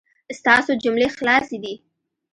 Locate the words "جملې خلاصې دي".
0.83-1.73